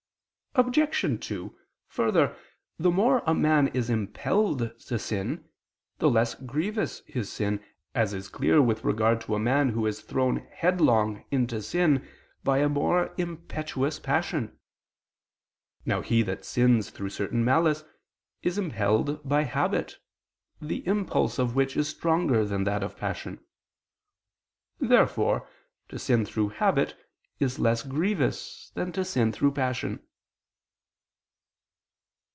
[0.53, 1.25] Obj.
[1.29, 1.57] 2:
[1.87, 2.35] Further,
[2.77, 5.47] the more a man is impelled to sin,
[5.99, 7.63] the less grievous his sin,
[7.95, 12.05] as is clear with regard to a man who is thrown headlong into sin
[12.43, 14.59] by a more impetuous passion.
[15.85, 17.85] Now he that sins through certain malice,
[18.41, 19.99] is impelled by habit,
[20.59, 23.39] the impulse of which is stronger than that of passion.
[24.81, 25.47] Therefore
[25.87, 26.97] to sin through habit
[27.39, 30.01] is less grievous than to sin through passion.